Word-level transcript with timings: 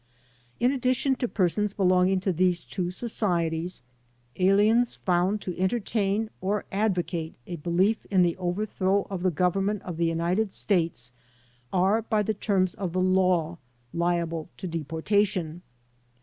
In 0.59 0.71
addition 0.71 1.15
to 1.17 1.27
persons 1.27 1.75
belonging 1.75 2.19
to 2.21 2.33
these 2.33 2.63
two 2.63 2.89
societies, 2.89 3.83
aliens 4.37 4.95
found 4.95 5.41
to 5.41 5.55
entertain 5.59 6.31
or 6.41 6.65
advocate 6.71 7.35
a 7.45 7.57
belief 7.57 8.07
in 8.09 8.23
the 8.23 8.35
overthrow 8.37 9.05
of 9.11 9.21
the 9.21 9.29
Government 9.29 9.83
of 9.83 9.97
the 9.97 10.05
United 10.07 10.51
States 10.53 11.11
are 11.71 12.01
by 12.01 12.23
the 12.23 12.33
terms 12.33 12.73
of 12.73 12.93
the 12.93 12.99
law 12.99 13.59
liable 13.93 14.49
to 14.57 14.65
deportation. 14.67 15.61